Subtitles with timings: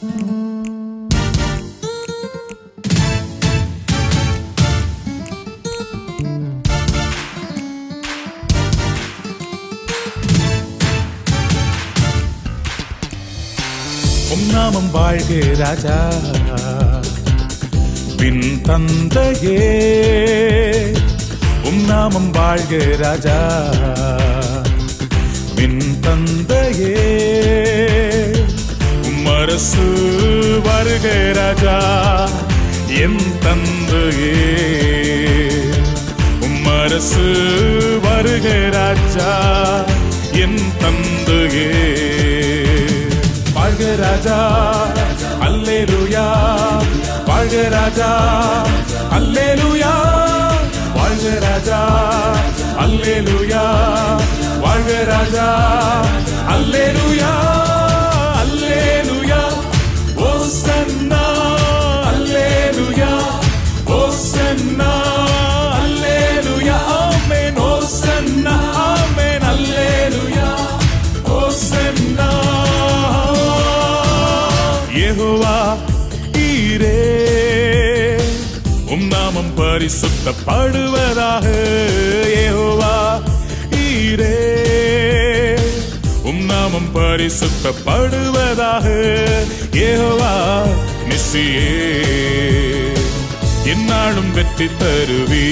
[0.00, 0.20] நாமம்
[14.90, 16.12] வாழ்க ராஜா.
[18.16, 19.56] பின் தந்தையே.
[21.64, 23.62] உம் நாமம் வாழ்க ராஜா.
[25.54, 27.16] பின் தந்தையே.
[29.40, 29.86] அரசு
[30.64, 31.78] வருக ராஜா
[32.88, 34.34] என் தந்தையே.
[36.40, 37.26] உம் அரசு
[38.02, 39.30] வருக ராஜா
[40.32, 41.70] என் தந்தையே.
[43.54, 44.38] வாழ்க ராஜா
[45.40, 46.26] அல்லே ருயா
[47.26, 48.10] வாழ்க ராஜா
[49.10, 49.94] அல்லே அல்லேலூயா.
[50.94, 51.80] வாழ்க ராஜா
[52.78, 53.64] அல்லே அல்லேலூயா.
[54.60, 55.48] வாழ்க ராஜா
[56.48, 57.32] அல்லேலூயா அல்லேலூயா.
[79.78, 81.46] நாமம் பரிசுத்தப்படுவதாக
[82.30, 82.94] யெகோவா
[83.82, 84.38] ஈரே.
[86.24, 88.86] உம் நாமம் பரிசுத்தப்படுவதாக
[89.78, 90.32] யெகோவா
[91.08, 91.68] நிசியே
[93.72, 95.46] என்னாலும் வெற்றி தருவே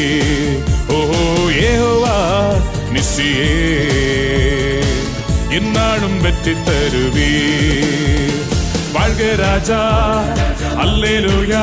[0.90, 1.22] ஓஹோ
[1.60, 2.16] யெகோவா
[2.92, 3.54] நிசியே
[5.50, 7.32] என்னாலும் வெற்றி தருவே
[9.06, 9.80] வாழ்க ராஜா
[10.78, 11.62] அல்லேலூயா.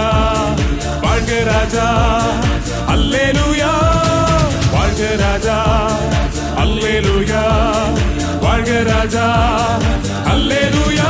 [1.02, 1.88] வாழ்க ராஜா
[2.88, 3.72] அல்லேலூயா.
[4.74, 5.58] வாழ்க ராஜா
[6.58, 7.44] அல்லேலூயா.
[8.42, 9.26] வாழ்க ராஜா
[10.26, 11.10] அல்லேலூயா.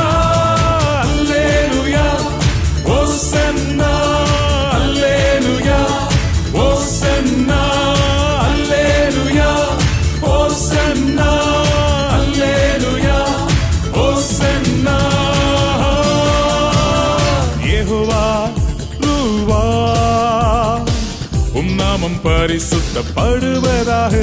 [22.94, 24.14] வருத்தப்படுவதாக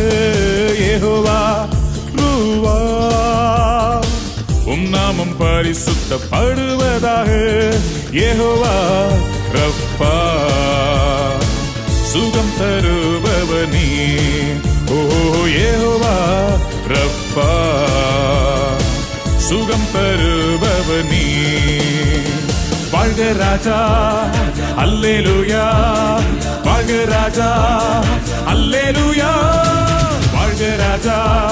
[0.79, 1.67] ஏகோவா
[2.15, 2.77] ரூவா.
[4.65, 7.29] உம் நாமம் பரிசுத்தப்படுவதாக
[8.11, 8.75] ஏகோவா
[9.51, 10.15] ரப்பா.
[12.01, 13.89] சுகம் தருபவனே
[14.89, 14.99] ஓ
[15.45, 16.15] ஏகோவா
[16.87, 17.51] ரப்பா.
[19.37, 21.29] சுகம் தருபவனே.
[22.91, 23.79] வாழ்க ராஜா
[24.77, 25.69] அல்லேலூயா.
[26.81, 27.49] வாழ்க ராஜா.
[28.47, 29.31] அல்லேலூயா.
[30.33, 31.51] வாழ்க ராஜா.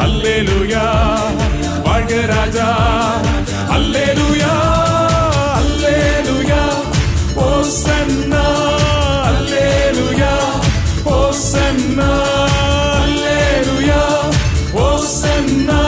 [0.00, 0.82] அல்லேலூயா.
[1.84, 2.76] வாழ்க ராஜா.
[3.70, 4.54] அல்லேலூயா.
[5.60, 6.62] அல்லேலூயா.
[7.36, 8.46] ஓசன்னா.
[9.24, 10.32] அல்லேலூயா.
[11.04, 12.22] ஓசன்னா.
[13.04, 14.02] அல்லேலூயா.
[14.72, 15.83] ஓசன்னா.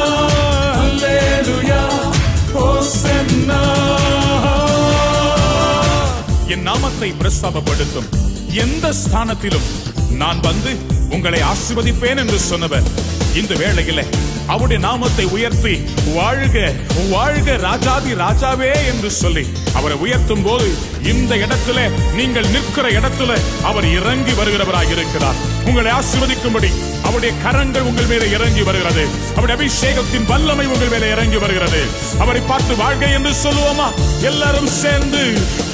[6.49, 8.09] என் நாமத்தை பிரஸ்தாபப்படுத்தும்.
[8.53, 9.67] எந்த ஸ்தானத்திலும்
[10.11, 10.77] நான் வந்து
[11.11, 12.87] உங்களை ஆசிர்வதிப்பேன் என்று சொன்னவர்.
[13.35, 14.03] இந்த வேளையில
[14.47, 15.75] அவருடைய நாமத்தை உயர்த்தி
[16.15, 16.73] வாழ்க
[17.11, 20.69] வாழ்க ராஜாதி ராஜாவே என்று சொல்லி அவரை உயர்த்தும் போது
[21.03, 21.79] இந்த இடத்துல
[22.15, 26.71] நீங்கள் நிற்கிற இடத்துல அவர் இறங்கி வருகிறவராக இருக்கிறார் உங்களை ஆசிர்வதிக்கும்படி
[27.03, 29.03] அவருடைய கரங்கள் உங்கள் மேலே இறங்கி வருகிறது.
[29.33, 31.81] அவருடைய அபிஷேகத்தின் வல்லமை உங்கள் மேலே இறங்கி வருகிறது.
[32.19, 33.89] அவரை பார்த்து வாழ்க என்று சொல்லுவோமா?
[34.23, 35.23] எல்லாரும் சேர்ந்து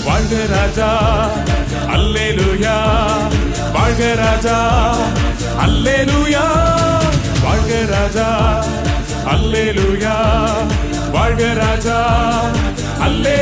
[0.05, 0.91] வாழ்க ராஜா
[1.89, 2.77] அல்லே லூயா
[3.73, 4.57] வாழ்க ராஜா
[5.59, 6.45] அல்லே லூயா
[7.45, 8.29] வாழ்க ராஜா
[9.27, 10.15] அல்லே லூயா
[11.11, 11.99] வாழ்க ராஜா
[13.01, 13.37] அல்லே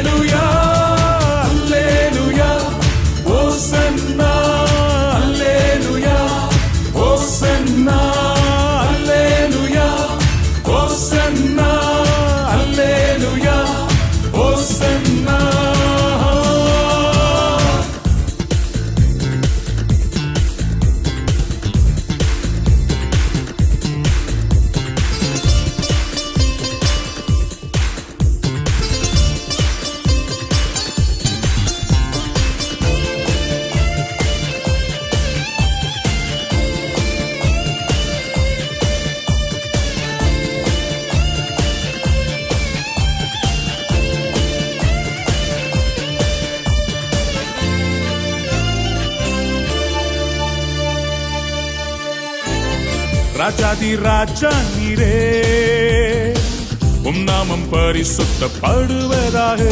[58.00, 59.64] பரிசுத்தப்படுவதாக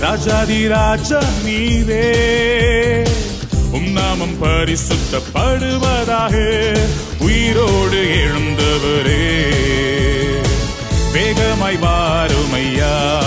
[0.00, 3.06] ராஜாதி ராஜா நீரே.
[3.70, 6.34] உம் நாமம் பரிசுத்தப்படுவதாக.
[7.20, 9.44] உயிரோடு எழுந்தவரே.
[11.12, 13.22] வேகமாய் வாருமையா.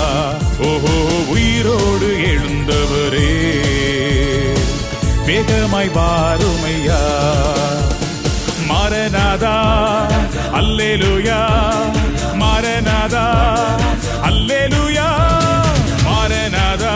[0.59, 0.93] ஓஹோ
[1.27, 3.51] உயிரோடு எழுந்தவரே.
[5.25, 6.99] வேகமாய் வாருமையா.
[8.69, 9.61] மாரநாதா
[10.53, 11.63] அல்லேலுயா.
[12.39, 12.94] மாரநாதா
[14.27, 15.07] அல்லேலுயா
[16.05, 16.93] மாரநாதா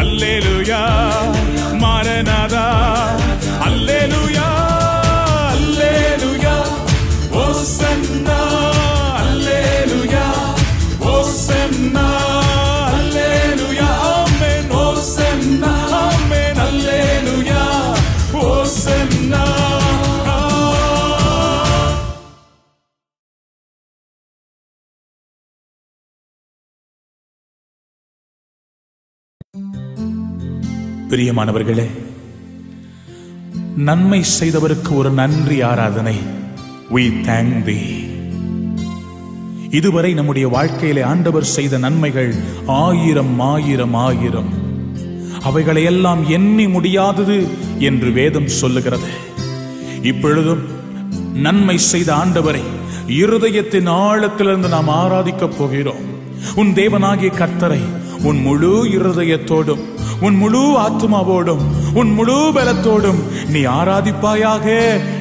[0.00, 0.80] அல்லேலுயா
[1.82, 2.64] மாரநாதா
[3.66, 4.48] அல்லேலுயா.
[31.10, 31.86] பிரியமானவர்களே
[33.76, 36.16] நன்மை செய்தவருக்கு ஒரு நன்றி ஆராதனை.
[36.94, 37.76] We thank
[39.70, 42.34] இதுவரை நம்முடைய வாழ்க்கையிலே ஆண்டவர் செய்த நன்மைகள்
[42.66, 44.48] ஆயிரம் ஆயிரம் ஆயிரம்.
[45.42, 47.48] அவைகளை எல்லாம் எண்ணி முடியாதது
[47.78, 49.08] என்று வேதம் சொல்லுகிறது.
[50.02, 50.62] இப்பொழுதும்
[51.34, 52.60] நன்மை செய்த ஆண்டவரை
[53.06, 56.04] இருதயத்தின் ஆழத்திலிருந்து நாம் ஆராதிக்கப் போகிறோம்.
[56.54, 57.80] உன் தேவனாகிய கர்த்தரை
[58.22, 61.64] உன் முழு இருதயத்தோடும் உன் முழு ஆத்மாவோடும்
[61.94, 64.66] உன் முழு பலத்தோடும் நீ ஆராதிப்பாயாக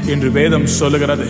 [0.06, 1.28] என்று வேதம் சொல்லுகிறது.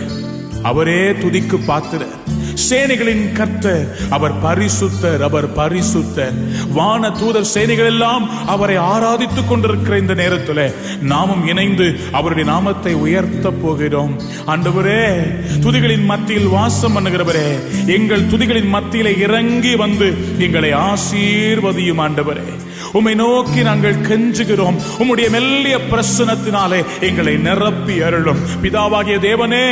[0.62, 2.24] அவரே துதிக்கு பாத்திரர்
[2.70, 6.36] சேனைகளின் கர்த்தர் அவர் பரிசுத்தர் அவர் பரிசுத்தர்
[6.72, 14.20] வான தூதர் சேனைகள் எல்லாம் அவரை ஆராதித்துக் கொண்டிருக்கிற இந்த நேரத்தில் நாமும் இணைந்து அவருடைய நாமத்தை உயர்த்த போகிறோம்.
[14.46, 15.04] ஆண்டவரே
[15.60, 17.48] துதிகளின் மத்தியில் வாசம் பண்ணுகிறவரே
[17.86, 22.48] எங்கள் துதிகளின் மத்தியிலே இறங்கி வந்து எங்களை ஆசீர்வதியும் ஆண்டவரே.
[22.96, 24.76] உம்மை நோக்கி நாங்கள் கெஞ்சுகிறோம்.
[24.98, 28.42] உம்முடைய மெல்லிய பிரசனத்தினாலே எங்களை நிரப்பி அருளும்.
[28.62, 29.66] பிதாவாகிய தேவனே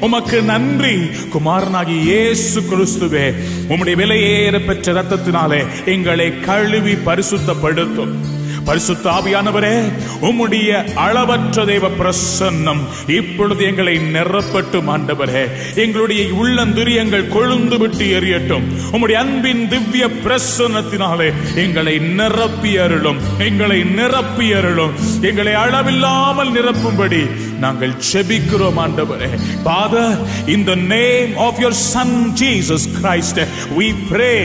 [0.00, 0.96] உமக்கு நன்றி.
[1.34, 3.26] குமாரனாகி இயேசு கிறிஸ்துவே
[3.68, 8.14] உம்முடைய விலையேற பெற்ற ரத்தத்தினாலே எங்களை கழுவி பரிசுத்தப்படுத்தும்.
[8.64, 15.42] பரிசுத்த ஆவியானவரே உம்முடைய அளவற்ற தேவ பிரசன்னம் இப்பொழுது எங்களை நிரப்பட்டும் ஆண்டவரே.
[15.74, 18.62] எங்களுடைய உள்ளந்திரியங்கள் கொழுந்து விட்டு எரியட்டும்.
[18.92, 27.22] உம்முடைய அன்பின் திவ்ய பிரசன்னத்தினாலே எங்களை நிரப்பி அருளும் எங்களை நிரப்பி அருளும் எங்களை அளவில்லாமல் நிரப்பும்படி
[27.64, 29.30] நாங்கள் செபிக்கிறோம் ஆண்டவரே
[29.66, 30.06] Father
[30.54, 33.36] in the name of your son Jesus Christ
[33.78, 34.40] we pray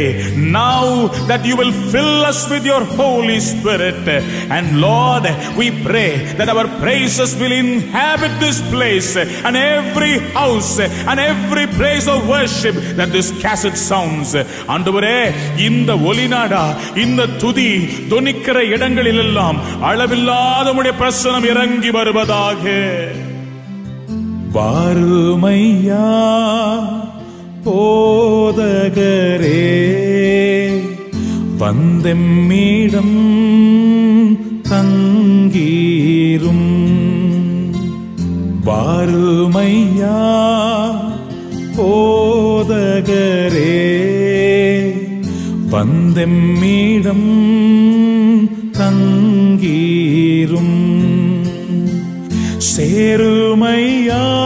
[0.59, 0.83] now
[1.29, 4.05] that you will fill us with your holy spirit
[4.49, 5.25] and Lord
[5.59, 6.09] we pray
[6.39, 9.11] that our praises will inhabit this place
[9.47, 10.73] and every house
[11.09, 14.31] and every place of worship that this cassette sounds
[14.73, 15.17] ஆண்டவரே
[15.67, 16.63] இந்த ஒலிநாடா
[17.03, 17.69] இந்த துதி
[18.11, 19.57] தொனிக்கிற இடங்களில் எல்லாம்
[19.89, 22.63] அளவில்லாத உம்முடைய பிரசனம் இறங்கி வருவதாக
[24.53, 26.07] வாருமையா
[27.65, 29.65] போதகரே
[31.59, 33.19] வந்தெம்மீடம்
[34.69, 36.69] தங்கீரும்.
[38.65, 40.19] வாருமையா
[41.77, 43.77] போதகரே
[45.71, 47.29] வந்தெம்மீடம்
[48.71, 50.86] தங்கீரும்.
[52.77, 54.36] சேருமையா?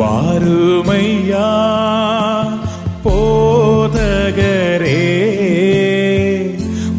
[0.00, 1.48] வாருமையா
[3.04, 5.02] போதகரே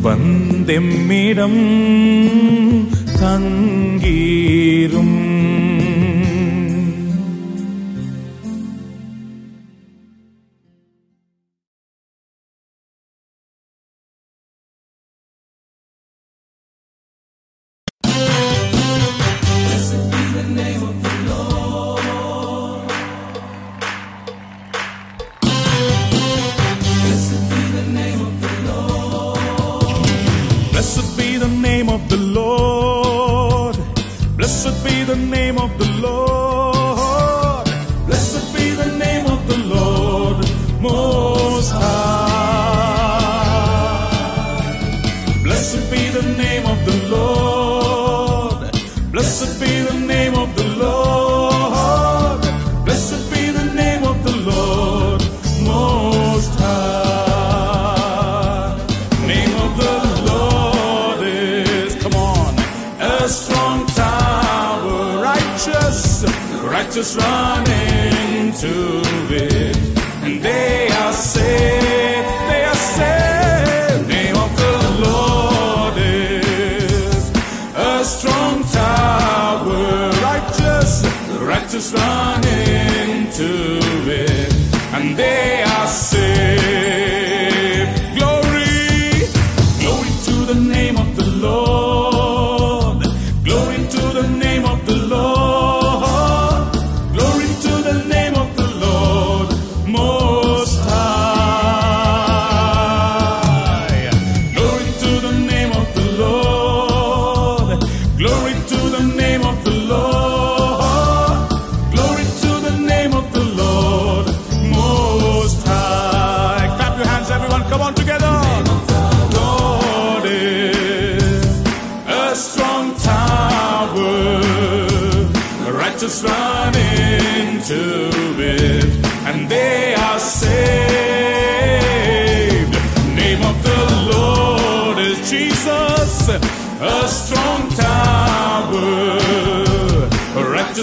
[0.06, 1.62] வந்தெம்மிடம்
[3.20, 3.52] தன்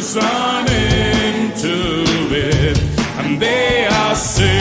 [0.02, 1.76] sun into
[2.30, 2.78] it,
[3.18, 4.58] and they are saved.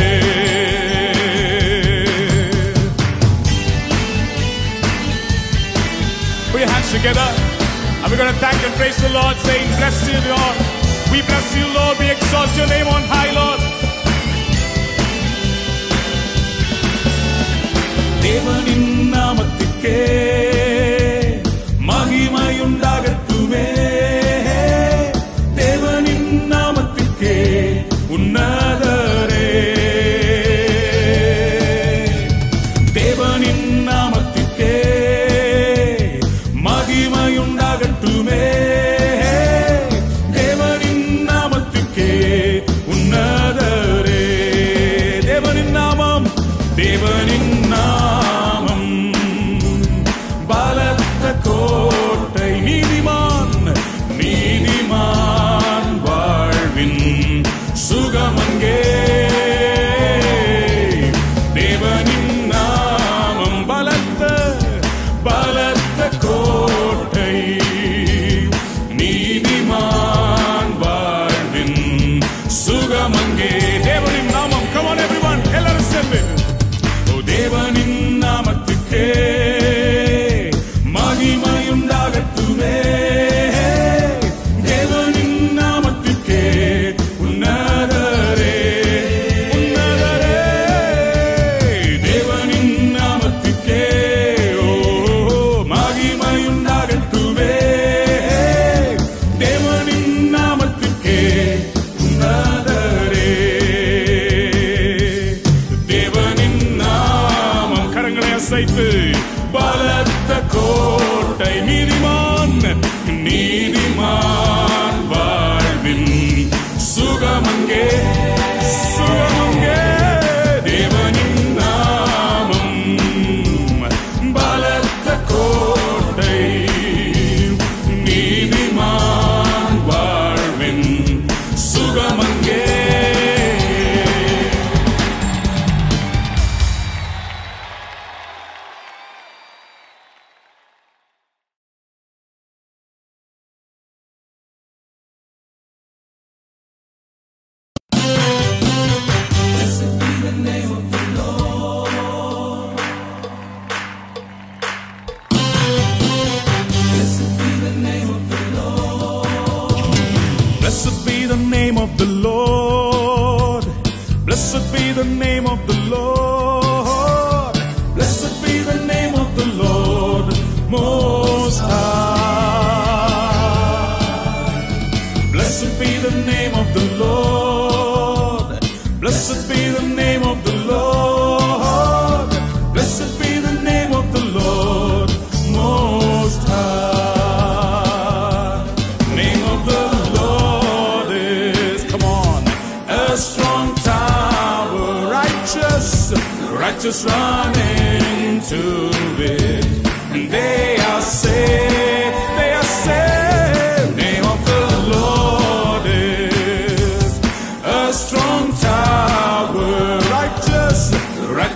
[6.52, 7.28] Put your hands together,
[8.02, 10.58] and we're going to thank and praise the Lord, saying, Bless you, Lord.
[11.12, 11.98] We bless you, Lord.
[12.00, 13.62] We exalt your name on high, Lord.
[18.24, 19.98] தேவனின் நாமத்துக்கே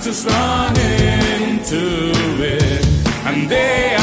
[0.04, 2.86] just run into it.
[3.24, 4.01] And they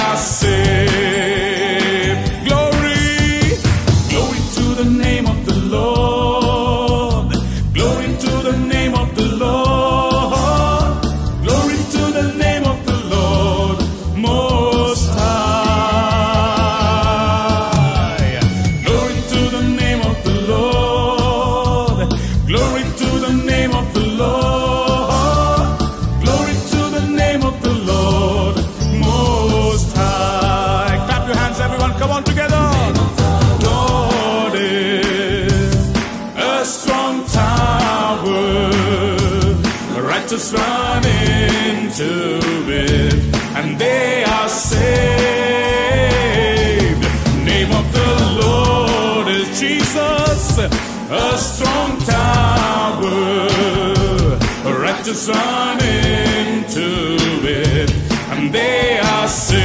[55.27, 57.91] into it,
[58.31, 59.59] and they are saved.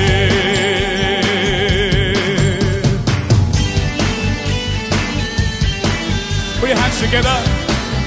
[6.59, 7.37] Put your hands together,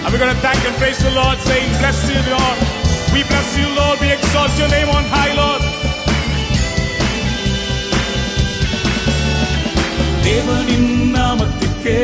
[0.02, 2.58] and we're going to thank and praise the Lord, saying, Bless you, Lord.
[3.14, 4.00] We bless you, Lord.
[4.00, 5.62] We exalt your name on high, Lord.
[10.26, 12.00] தேவனின் நாமத்துக்கே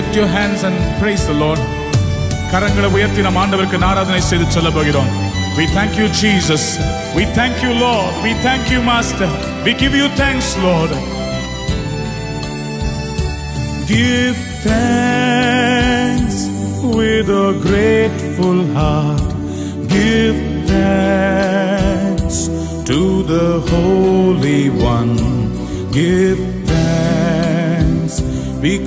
[0.00, 1.58] lift your hands and praise the Lord.
[2.52, 5.10] கரங்களை உயர்த்தி நம் ஆண்டவருக்கு ஆராதனை செய்து சொல்ல போகிறோம்
[5.58, 6.64] We thank you Jesus.
[7.18, 8.12] We thank you Lord.
[8.24, 9.28] We thank you Master.
[9.66, 10.92] We give you thanks Lord.
[13.92, 16.36] Give thanks
[16.98, 19.28] with a grateful heart.
[19.94, 20.38] Give
[20.72, 22.38] thanks
[22.90, 23.00] to
[23.32, 24.62] the Holy
[24.94, 25.16] One.
[26.00, 26.49] Give thanks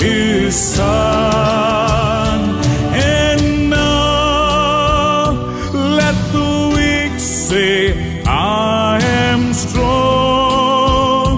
[0.00, 2.40] His Son.
[2.94, 5.32] And now
[5.72, 11.34] let the weak say, I am strong.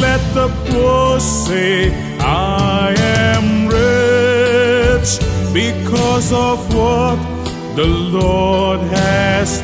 [0.00, 5.18] Let the poor say, I am rich
[5.52, 7.18] because of what
[7.76, 9.63] the Lord has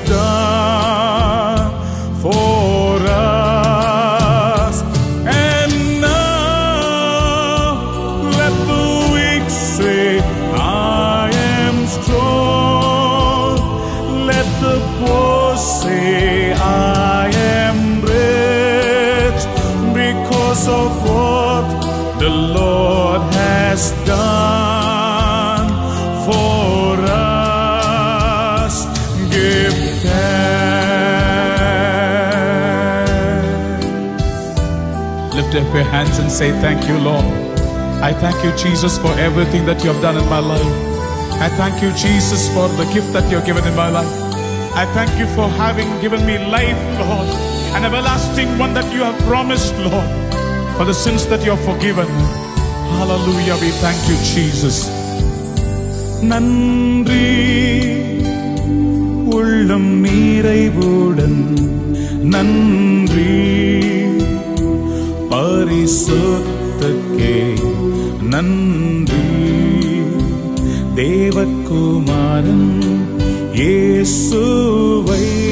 [35.70, 37.26] your hands and say, Thank you, Lord.
[38.02, 40.66] I thank you, Jesus, for everything that you have done in my life.
[41.42, 44.08] I thank you, Jesus, for the gift that you have given in my life.
[44.76, 47.28] I thank you for having given me life, Lord,
[47.76, 50.10] an everlasting one that you have promised, Lord,
[50.78, 52.08] for the sins that you have forgiven.
[52.98, 53.56] Hallelujah.
[53.62, 54.78] We thank you, Jesus.
[56.32, 57.26] நன்றி
[59.38, 61.42] உள்ளம் நிறைவுடன்
[62.34, 63.34] நன்றி
[65.71, 67.55] பரிசுத்தக்கே.
[68.23, 69.15] நன்றி.
[70.97, 72.83] தேவகுமாரன்
[73.53, 75.50] இயேசுவை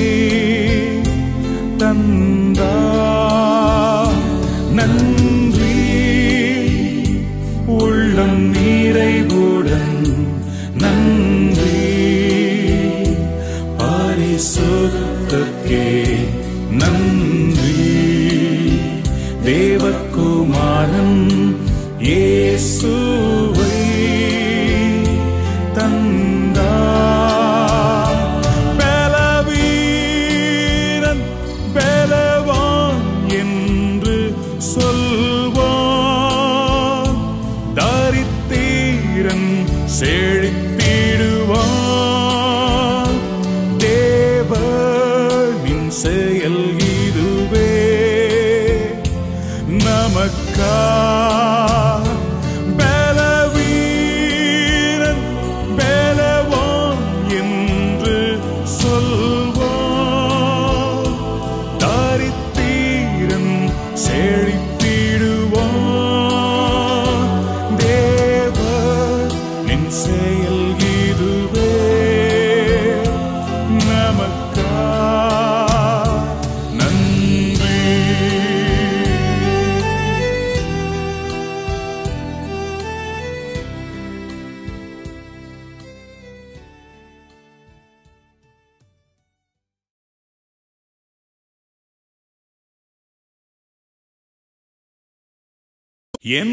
[96.20, 96.48] ¿Quién?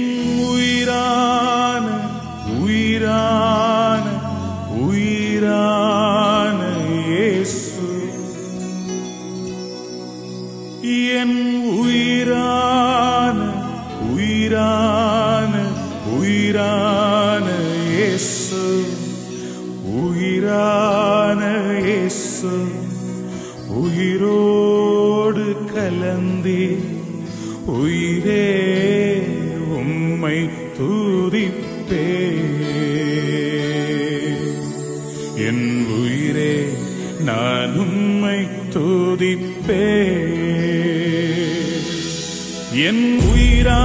[39.68, 40.32] பேர்
[42.88, 43.82] என் உயிரா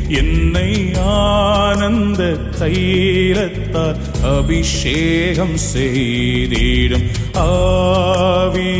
[0.09, 2.23] என்னை ஆனந்த
[2.61, 8.79] தைலத்தால் அபிஷேகம் செய்திடும் ஆவியான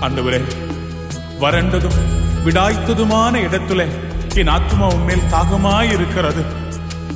[0.00, 0.40] ஆண்டவரே
[1.40, 1.98] வறண்டதும்
[2.44, 3.86] விடாய்த்ததுமான இடத்துல
[4.34, 6.44] என் ஆத்மா உண்மையில் தாகமாய் இருக்கிறது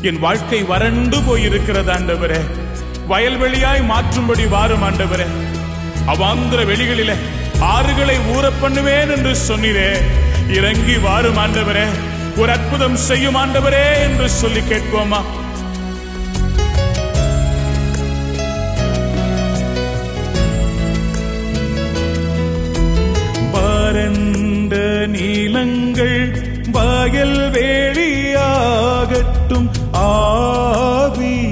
[0.03, 2.43] என் வாழ்க்கை வறண்டு போயிருக்கிறது ஆண்டவரே.
[3.09, 5.29] வயல்வெளியாய் மாற்றும்படி வாரும் ஆண்டவரே.
[6.07, 7.19] அவாந்திர வெளிகளிலே
[7.73, 9.91] ஆறுகளை ஊற பண்ணுவேன் என்று சொன்னீரே.
[10.61, 11.89] இறங்கி வாரும் ஆண்டவரே.
[12.41, 15.23] ஒரு அற்புதம் செய்யும் ஆண்டவரே என்று சொல்லி கேட்போமா?
[23.53, 31.51] வறண்ட நீளங்கள் வயல் வேளியாகட்டும் ஆவியானவரே.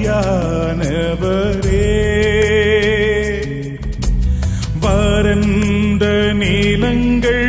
[4.80, 7.47] வறண்ட நீளங்கள்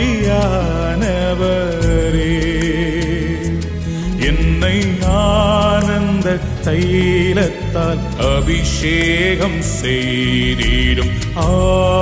[4.19, 8.05] என்னை ஆனந்த தைலத்தால்
[8.37, 11.11] அபிஷேகம் செய்திடும்.
[11.35, 11.95] ஆ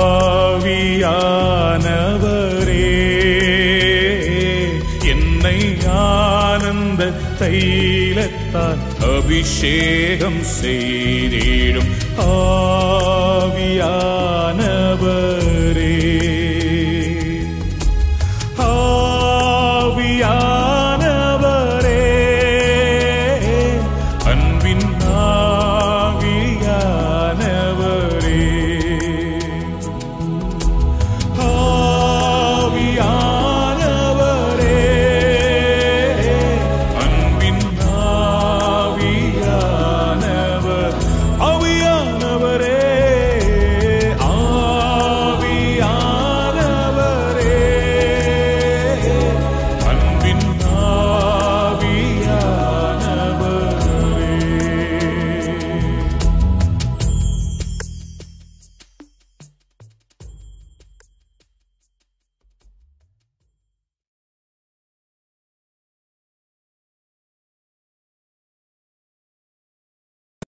[7.36, 11.92] ஆனந்த தைலத்தால் அபிஷேகம் செய்திடும்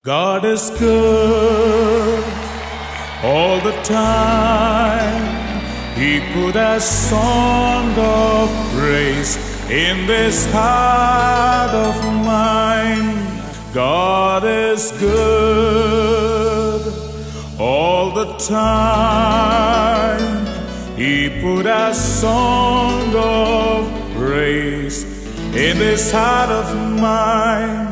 [0.08, 2.24] God is good
[3.22, 5.60] all the time.
[5.98, 9.36] He put a song of praise
[9.70, 11.94] in this heart of
[12.24, 13.42] mine.
[13.74, 16.90] God is good
[17.60, 20.46] all the time.
[20.96, 25.04] He put a song of praise
[25.54, 27.87] in this heart of mine.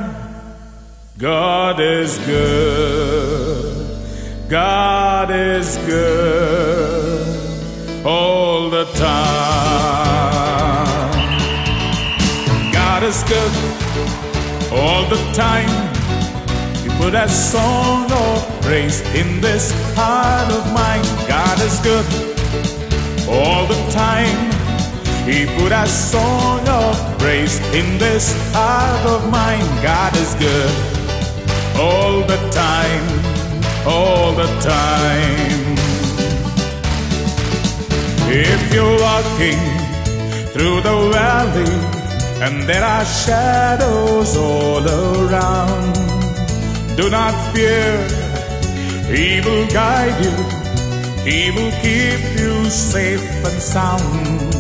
[1.18, 4.50] God is good.
[4.50, 9.24] God is good all the time.
[12.70, 13.50] God is good
[14.70, 15.70] all the time.
[16.84, 21.02] You put a song of praise in this heart of mine.
[21.26, 22.04] God is good
[23.26, 24.52] all the time.
[25.26, 29.64] He put a song of praise in this heart of mine.
[29.82, 30.95] God is good
[31.78, 33.06] all the time,
[33.86, 35.76] all the time.
[38.28, 39.60] If you're walking
[40.52, 41.76] through the valley
[42.44, 45.94] and there are shadows all around,
[46.96, 47.92] do not fear,
[49.14, 50.36] He will guide you,
[51.28, 54.54] He will keep you safe and sound.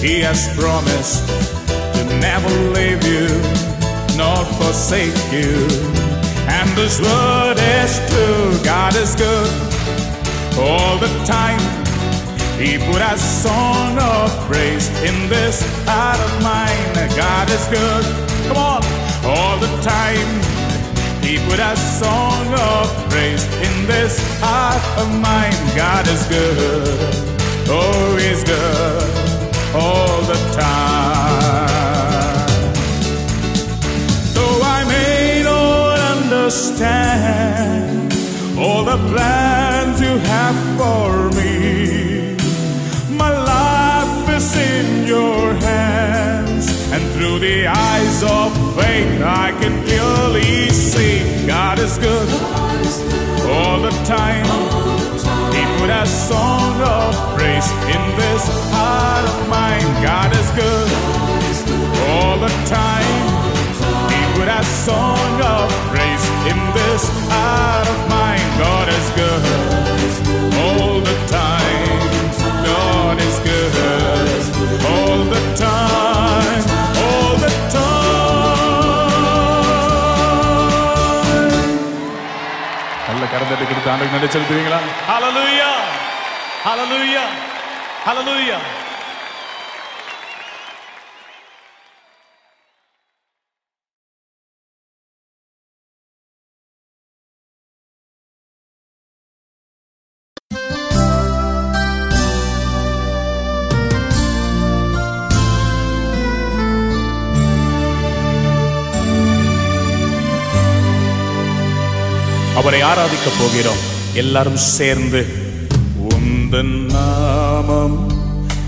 [0.00, 1.26] He has promised
[1.94, 3.28] to never leave you
[4.16, 6.03] nor forsake you.
[6.48, 8.64] And His word is true.
[8.64, 9.50] God is good
[10.58, 11.60] all the time.
[12.58, 16.94] He put a song of praise in this heart of mine.
[17.16, 18.04] God is good.
[18.48, 18.82] Come on,
[19.24, 20.28] all the time.
[21.22, 25.56] He put a song of praise in this heart of mine.
[25.74, 27.24] God is good.
[27.68, 31.13] Oh, He's good all the time.
[36.44, 38.12] Understand
[38.58, 42.36] all the plans you have for me,
[43.16, 46.66] my life is in your hands.
[46.92, 52.28] And through the eyes of faith, I can clearly see God is good
[53.48, 54.44] all the time.
[55.54, 59.88] He put a song of praise in this heart of mine.
[60.04, 60.88] God is good
[62.12, 63.24] all the time.
[64.12, 65.73] He put a song of
[66.50, 68.46] in this heart of mine.
[68.58, 69.44] God is good
[70.62, 72.00] all the time.
[72.68, 73.74] God is good
[74.92, 76.62] all the time.
[77.04, 77.92] All the time.
[83.08, 84.80] நல்ல கரந்தட்டு கொடுத்து ஆண்டுக்கு நன்றி செலுத்துவீங்களா
[85.10, 85.70] ஹalleluya
[86.66, 87.24] ஹalleluya
[88.06, 88.58] ஹalleluya
[112.64, 113.80] அவரை ஆராதிக்க போகிறோம்.
[114.14, 115.26] எல்லாரும் சேர்ந்து
[116.08, 118.12] உந்தன் நாமம்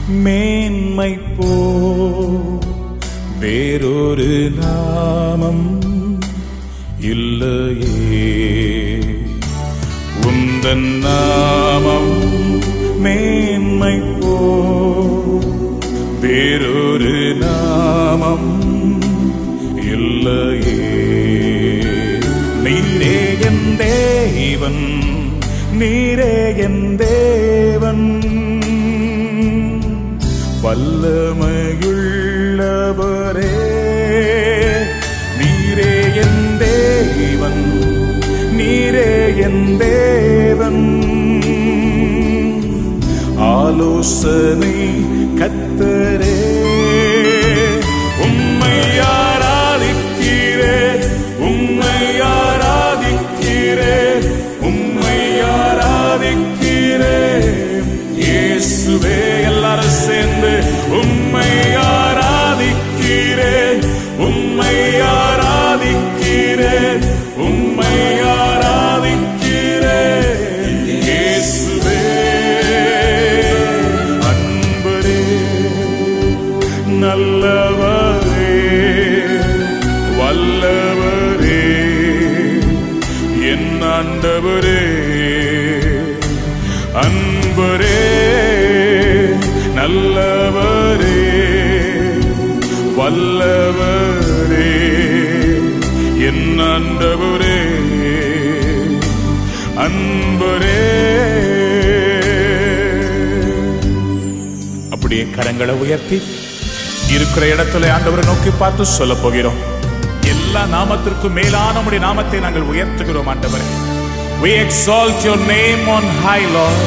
[0.09, 1.47] மேன்மை போ
[3.41, 5.81] வேறொரு நாமம்
[7.01, 8.29] இல்லையே.
[10.27, 12.15] உந்தன் நாமம்
[13.01, 14.37] மேன்மை போ
[16.21, 18.76] வேறொரு நாமம்
[24.67, 24.87] தேவன்
[25.79, 28.07] நீரே என் தேவன்.
[30.63, 31.53] வல்லமையுள்ளவரே
[35.41, 35.93] நீரே
[36.23, 37.63] என் தேவன்
[38.59, 39.13] நீரே
[39.47, 40.83] என் தேவன்.
[43.53, 44.77] ஆலோசனை
[45.41, 45.56] கத்
[58.97, 59.17] இயேசுவே
[96.77, 97.59] ஆண்டவரே
[99.85, 100.81] அன்பரே
[104.95, 106.19] அப்படியே கரங்களை உயர்த்தி
[107.17, 109.59] இருக்கிற இடத்துல ஆண்டவரை நோக்கி பார்த்து சொல்ல போகிறோம்
[110.33, 113.69] எல்லா நாமத்திற்கும் மேலான நம்முடைய நாமத்தை நாங்கள் உயர்த்துகிறோம் ஆண்டவரே
[114.39, 116.81] We exalt your name on high, Lord.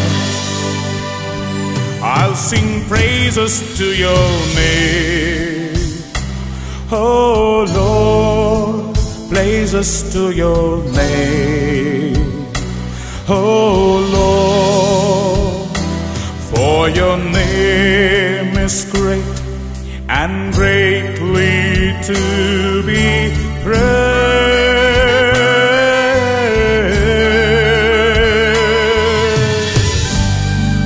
[2.09, 5.79] I'll sing praises to your name.
[6.91, 8.78] Oh Lord,
[9.39, 12.45] praises to your name.
[13.29, 15.77] Oh Lord,
[16.51, 19.37] for your name is great
[20.09, 22.19] and greatly to
[22.89, 23.31] be
[23.63, 23.79] praised.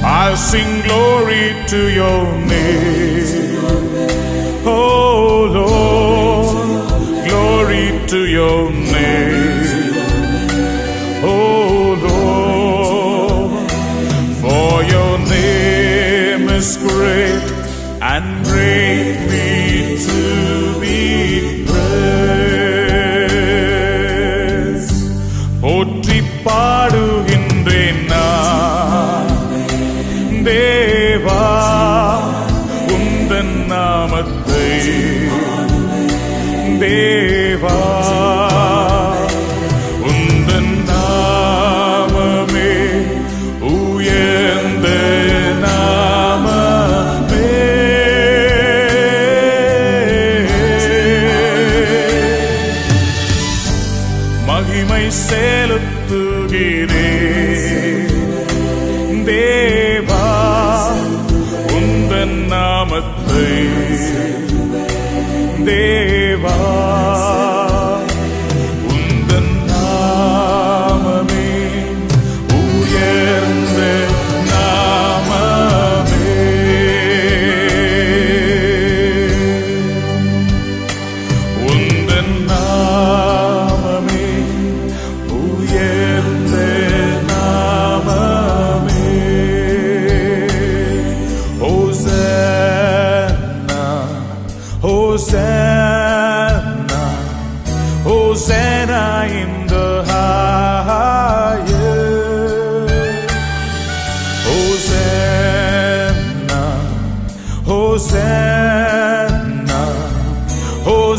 [0.06, 2.24] I'll sing glory to your
[2.54, 3.03] name.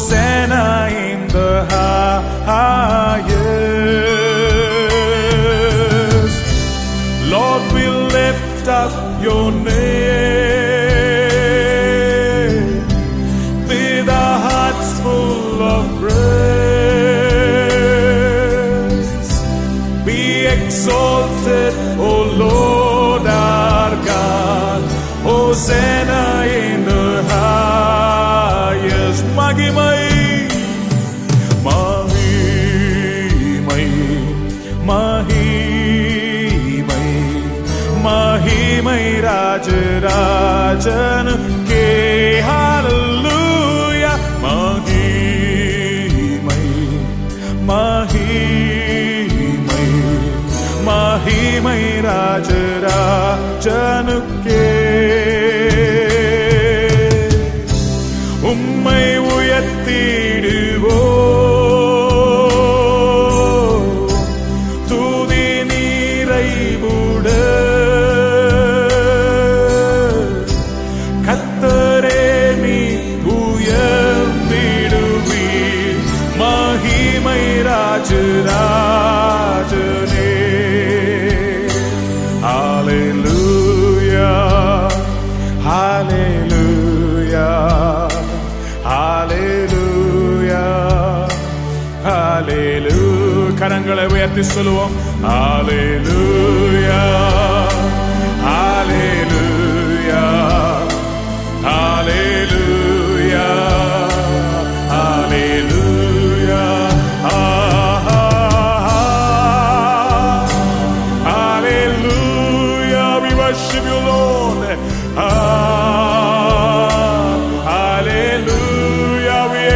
[0.05, 2.04] Hosanna in the high.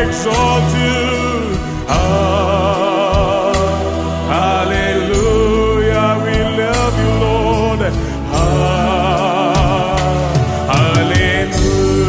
[0.08, 1.04] exalt you.
[1.88, 3.52] Ah,
[4.34, 7.80] hallelujah, we love you, Lord.
[8.32, 9.96] Ah,
[10.72, 12.08] hallelujah,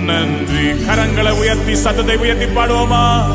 [0.05, 0.85] நன்றி.
[0.85, 3.35] கரங்களை உயர்த்தி சத்தத்தை உயர்த்தி பாடுவோமா?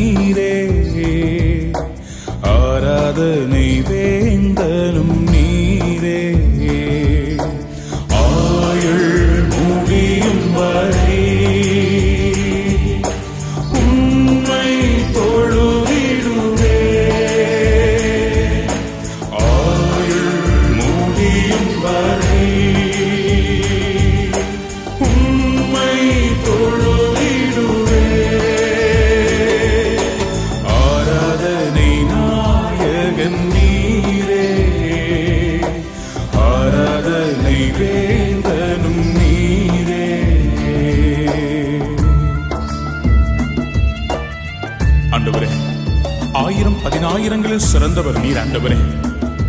[47.93, 48.77] சிறந்தவர் நீர் ஆண்டவரே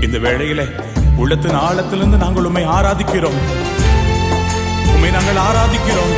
[0.01, 0.65] இந்த வேளையிலே
[1.17, 3.39] உள்ளத்தின் ஆழத்திலிருந்து நாங்கள் உம்மை ஆராதிக்கிறோம்.
[4.87, 6.15] உண்மை நாங்கள் ஆராதிக்கிறோம்.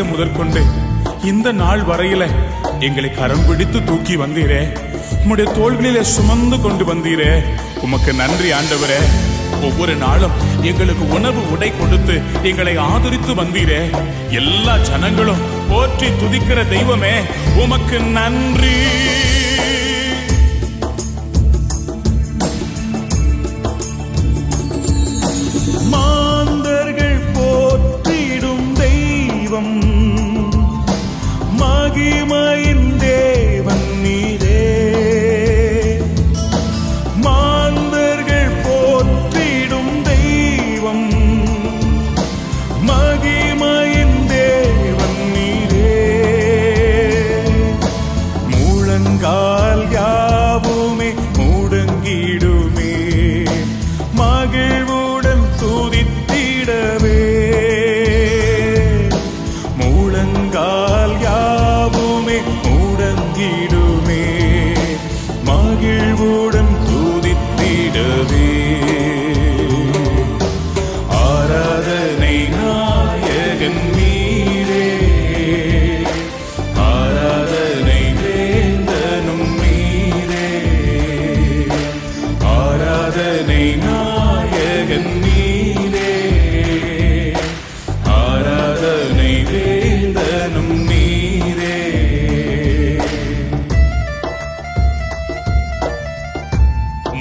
[0.00, 0.60] சிறு முதற்கொண்டு
[1.24, 2.26] இந்த நாள் வரையில
[2.80, 4.60] எங்களை கரம் பிடித்து தூக்கி வந்தீரே.
[5.22, 7.32] உம்முடைய தோள்களிலே சுமந்து கொண்டு வந்தீரே.
[7.82, 9.00] உமக்கு நன்றி ஆண்டவரே.
[9.62, 13.80] ஒவ்வொரு நாளும் எங்களுக்கு உணவு உடை கொடுத்து எங்களை ஆதரித்து வந்தீரே.
[14.30, 17.14] எல்லா ஜனங்களும் போற்றி துதிக்கிற தெய்வமே
[17.56, 18.76] உமக்கு நன்றி.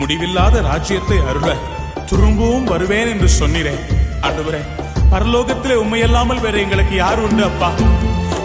[0.09, 1.55] முடிவில்லாத ராஜ்யத்தை அருள
[2.05, 3.73] திரும்பவும் வருவேன் என்று சொன்னீரே.
[4.21, 4.61] ஆண்டவரே
[5.11, 7.71] பரலோகத்திலே உண்மையல்லாமல் வேற எங்களுக்கு யார் உண்டு அப்பா?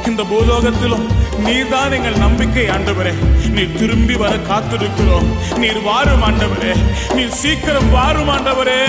[0.06, 1.06] இந்த பூலோகத்திலும்
[1.44, 3.14] நீர்தான் எங்கள் நம்பிக்கை ஆண்டவரே.
[3.50, 5.58] நீர் திரும்பி வர காத்திருக்கிறோம்.
[5.58, 6.74] நீர் வாரும் ஆண்டவரே.
[7.14, 8.80] நீர் சீக்கிரம் வாரும் ஆண்டவரே.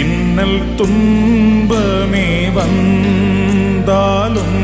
[0.00, 4.58] இன்னல் துன்பமே வந்தாலும்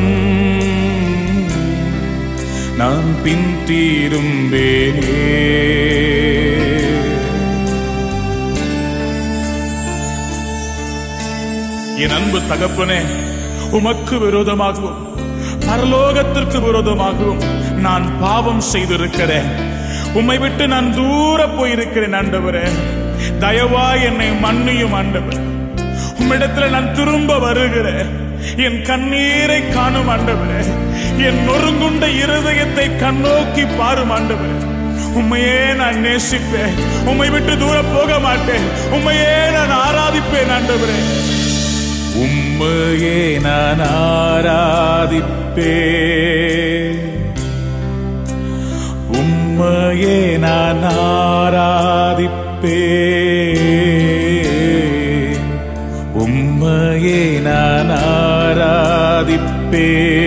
[2.76, 5.22] நான் பின் தீரும்பேனே.
[12.03, 13.01] என் அன்பு தகப்பனே
[13.70, 15.14] உமக்கு விரோதமாகவும்
[15.68, 17.45] பரலோகத்திற்கு விரோதமாகவும்
[17.76, 19.51] நான் பாவம் செய்திருக்கிறேன்.
[20.14, 22.95] உம்மை விட்டு நான் தூர போயிருக்கிறேன் ஆண்டவரே.
[23.41, 25.41] தயவா என்னை மன்னியும் ஆண்டவர்.
[26.20, 28.11] உம்மிடத்துல நான் திரும்ப வருகிறேன்.
[28.57, 30.62] என் கண்ணீரை காணும் ஆண்டவரே.
[31.18, 34.74] என் நொறுங்குண்ட இருதயத்தை கண்ணோக்கி பாரும் ஆண்டவரே.
[35.14, 37.07] உண்மையே நான் நேசிப்பேன்.
[37.07, 38.66] உண்மை விட்டு தூர போக மாட்டேன்.
[38.91, 41.24] உண்மையே நான் ஆராதிப்பேன் ஆண்டவரே.
[42.14, 45.74] உண்மையே நான் ஆராதிப்பே
[49.12, 50.82] உம்மையே நான்
[52.62, 53.57] பார்ப்பே.
[56.18, 57.90] உம்மையே நான்
[58.50, 60.24] ஆராதிப்பே.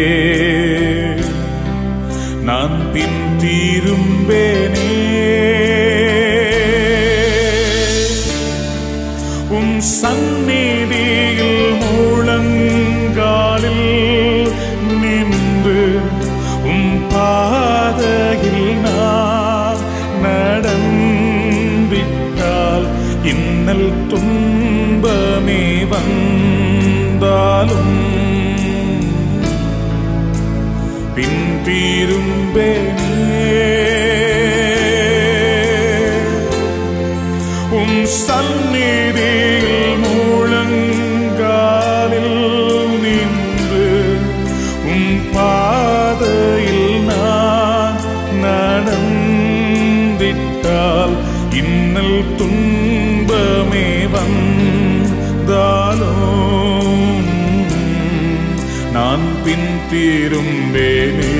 [58.91, 61.33] நான் பின் திரும்பேனே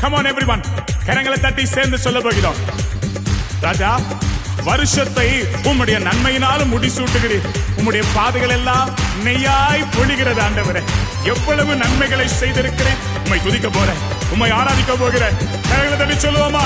[0.00, 0.62] Come on everyone.
[1.06, 2.58] கரங்களை தட்டி சேர்ந்து சொல்ல போகிறோம்.
[3.60, 3.90] ராஜா
[4.64, 7.46] வருஷத்தை உம்முடைய நன்மையினாலும் முடிசூட்டுகிறீர்.
[7.78, 8.90] உம்முடைய பாதைகள் எல்லாம்
[9.24, 10.82] நெய்யாய் பொழிகிறது ஆண்டவரே.
[11.22, 13.00] எவ்வளவு நன்மைகளை செய்திருக்கிறேன்.
[13.22, 14.00] உம்மை துதிக்க போறேன்
[14.32, 15.36] உம்மை ஆராதிக்க போகிறேன்
[15.98, 16.64] தட்டி சொல்லுவோமா?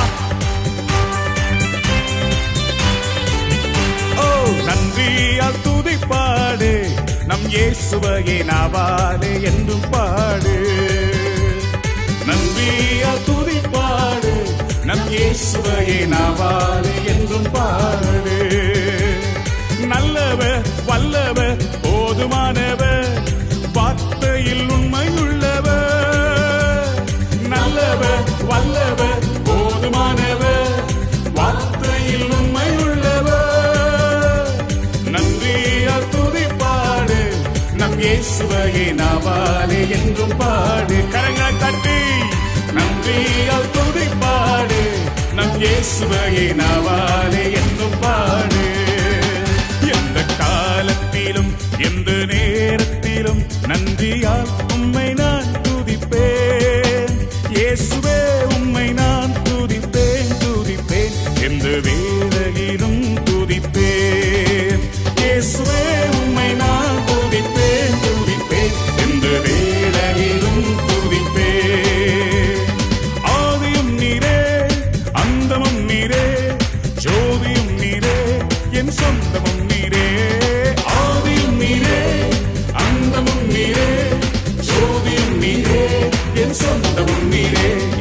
[4.16, 4.26] ஓ
[4.68, 6.72] நன்றியால் துதிப்பாடு.
[7.24, 10.57] நம் இயேசுவையே நாவாலே என்றும் பாடு.
[12.26, 13.36] நன்றியால் துதிப்பாடு
[15.11, 18.37] இயேசுவையே நாவாலே என்றும் பாடு.
[19.87, 21.55] நல்லவர் வல்லவர்
[21.85, 23.09] போதுமானவர்
[23.77, 25.85] வார்த்தையில் உண்மையுள்ளவர்
[27.49, 28.03] நல்லவ
[28.51, 29.01] வல்லவ
[29.49, 30.43] போதுமானவ
[31.39, 33.45] வார்த்தையில் உண்மையுள்ளவர்
[35.15, 37.21] நன்றியால் துதிப்பாடு
[37.75, 40.99] நம் இயேசுவையே நாவாலே என்றும் பாடு.
[41.15, 41.99] கரங்கள் தட்டி
[42.73, 43.86] நன்றியால் துதிப்பாடு
[45.59, 48.65] இயேசுவையே நாவாலே என்றும் பாடு.
[49.93, 57.17] எந்த காலத்திலும் எந்த நேரத்திலும் நன்றியால் உம்மை நான் துதிப்பேன்.
[57.51, 58.06] இயேசுவே
[86.61, 87.96] சொந்தமும் நீரே.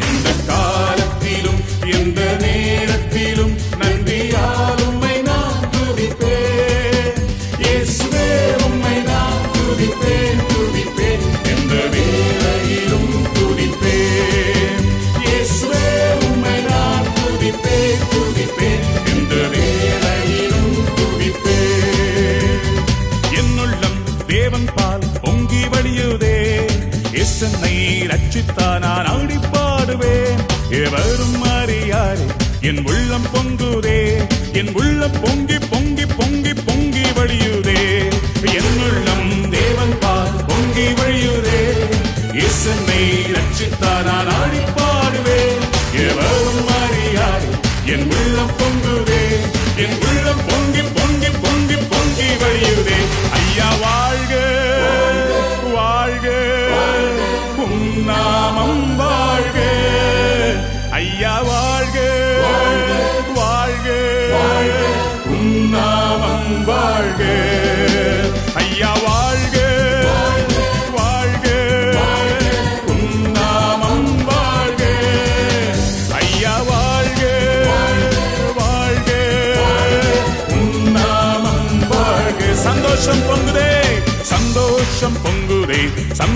[34.55, 35.57] என் உள்ளம் பொங்கி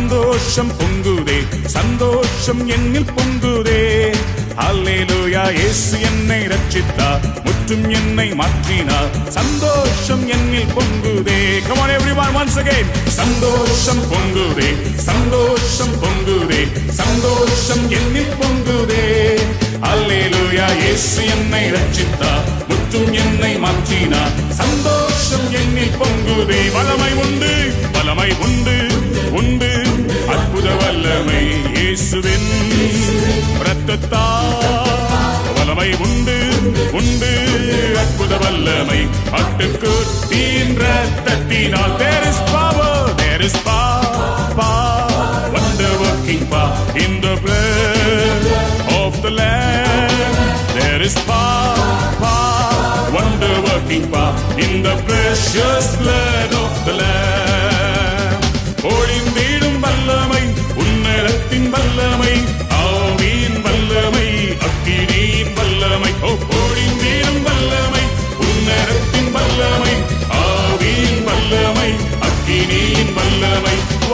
[0.10, 1.36] சந்தோஷம் பொங்குதே
[1.74, 3.82] சந்தோஷம் என்னில் பொங்குதே.
[4.68, 11.38] அல்லேலூயா இயேசு என்னை ரட்சித்தார் முற்றும் என்னை மாற்றினார் சந்தோஷம் என்னில் பொங்குதே.
[11.68, 12.58] கமான் on everyone once
[13.20, 14.70] சந்தோஷம் பொங்குதே
[15.10, 16.62] சந்தோஷம் பொங்குதே
[17.02, 19.06] சந்தோஷம் என்னில் பொங்குதே.
[19.92, 24.99] அல்லேலூயா இயேசு என்னை ரட்சித்தார் முற்றும் என்னை மாற்றினார் சந்தோஷம்
[33.90, 34.26] ரத்தத்தா
[35.56, 36.36] வல்லமை உண்டு
[37.00, 37.30] உண்டு
[38.02, 39.00] அற்புத வல்லமை
[39.34, 44.30] பட்டுக்குட்டின் ரத்தத்தினால் there is power there is power
[44.60, 45.26] power
[45.56, 46.72] wonder working power
[47.06, 48.46] in the blood
[49.02, 50.40] of the lamb
[50.78, 51.92] there is power
[52.24, 54.34] power wonder working power
[54.66, 57.49] in the precious blood of the lamb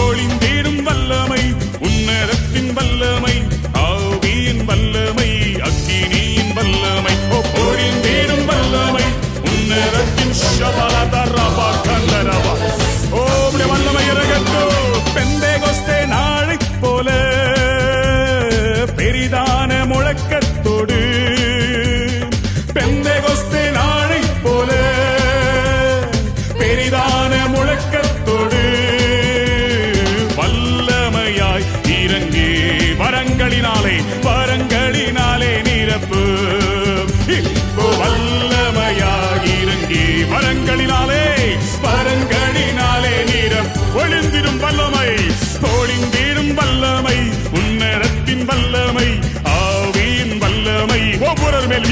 [0.00, 1.42] ஒளிந்தீடும் வல்லமை
[1.80, 3.34] உன்னதத்தின் வல்லமை
[3.82, 5.30] ஆவியின் வல்லமை
[5.60, 7.14] அக்கினியின் வல்லமை.
[7.30, 9.04] ஓ, ஒளிந்தீடும் வல்லமை
[9.48, 12.54] உன்னதத்தின் ஷபலதரபா கல்லரபா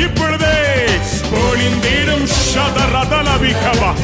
[0.00, 0.54] இப்பொழுதே
[1.32, 3.94] ஒளிந்திடும் சதரதலபிகவா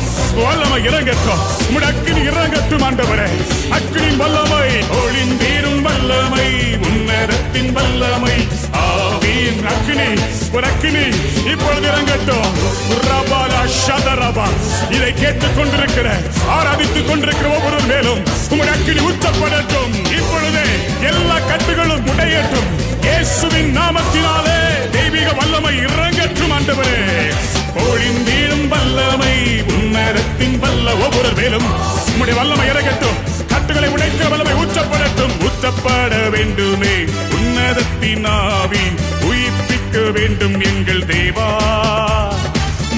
[0.45, 3.29] வல்லமை இறங்கட்டும் முடக்கின் இறங்கட்டும் ஆண்டவரே.
[3.71, 8.49] அக்கினின் வல்லமை ஒளிந்தீரும் வல்லமை உன்னரத்தின் வல்லமை.
[8.73, 10.21] ஆவியின் அக்கினி
[10.53, 11.05] ஒரு அக்கினி
[11.51, 12.51] இப்பொழுது இறங்கட்டும்.
[13.11, 14.47] ரபாலா ஷதரபா.
[14.91, 16.17] இதை கேட்டுக் கொண்டிருக்கிற
[16.49, 19.95] ஆராதித்துக் கொண்டிருக்கிற ஒவ்வொரு மேலும் உங்களுடைய அக்கினி உச்சப்படட்டும்.
[20.19, 20.67] இப்பொழுதே
[21.03, 22.90] எல்லா கட்டுகளும் உடையட்டும்.
[23.03, 24.59] இயேசுவின் நாமத்தினாலே
[24.91, 26.99] தெய்வீக வல்லமை இறங்கற்றும் ஆண்டவரே.
[27.75, 29.35] ஒளிந்தீடும் வல்லமை
[29.67, 31.69] உன்னரத்தின் வல்ல ஒவ்வொரு மேலும்.
[32.09, 33.47] உம்முடைய வல்லமை இறங்கட்டும்.
[33.49, 36.95] கட்டுகளை உடைக்கிற வல்லமை உச்சப்படட்டும் உச்சப்பட வேண்டுமே
[37.39, 38.85] உன்னதத்தின் ஆவி.
[39.21, 41.49] உயிர்ப்பிக்க வேண்டும் எங்கள் தேவா.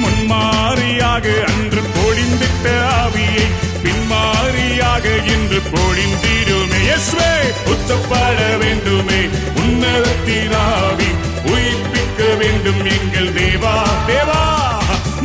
[0.02, 2.66] முன்மாறியாக அன்று பொழிந்திட்ட
[3.02, 3.46] ஆவியை
[3.84, 5.04] பின்மாறியாக
[5.34, 6.80] இன்று பொழிந்திடுமே.
[6.96, 7.32] எஸ்வே
[7.72, 9.20] உச்சப்பட வேண்டுமே.
[9.62, 11.10] உன்னதத்தினாவி
[11.44, 13.76] உயிர்ப்பிக்க வேண்டும் எங்கள் தேவா
[14.06, 14.40] தேவா.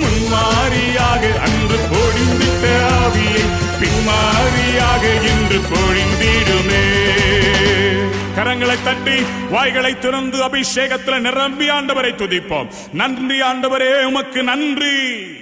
[0.01, 2.65] முன்மாறியாக அன்று பொழிந்திட்ட
[2.99, 3.45] ஆவியை
[3.81, 6.85] பின்மாறியாக இன்று பொழிந்திடுமே.
[8.37, 12.67] கரங்களை தட்டி வாய்களை திறந்து அபிஷேகத்தில் நிரம்பி ஆண்டவரை துதிப்போம்.
[12.93, 15.36] நன்றி ஆண்டவரே உமக்கு நன்றி.